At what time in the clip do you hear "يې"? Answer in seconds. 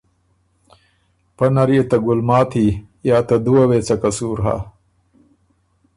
1.75-1.83